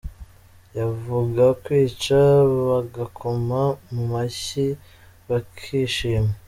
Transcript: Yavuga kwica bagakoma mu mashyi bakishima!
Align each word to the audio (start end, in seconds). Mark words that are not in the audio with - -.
Yavuga 0.79 1.43
kwica 1.63 2.19
bagakoma 2.67 3.61
mu 3.93 4.03
mashyi 4.13 4.65
bakishima! 5.27 6.31